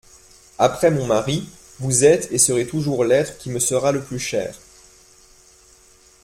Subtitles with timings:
[0.57, 1.47] Après mon mari,
[1.77, 4.55] vous êtes et serez toujours l'être qui me sera le plus cher.